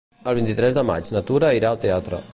El 0.29 0.37
vint-i-tres 0.39 0.79
de 0.79 0.85
maig 0.91 1.13
na 1.17 1.23
Tura 1.31 1.55
irà 1.59 1.71
al 1.75 1.83
teatre. 1.87 2.27